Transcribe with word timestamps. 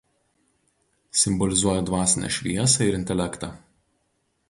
Simbolizuoja 1.25 1.85
dvasinę 1.91 2.33
šviesą 2.39 2.91
ir 2.91 3.01
intelektą. 3.01 3.55